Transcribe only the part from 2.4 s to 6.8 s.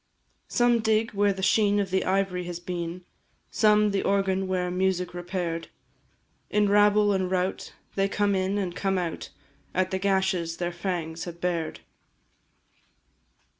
has been, Some, the organ where music repair'd; In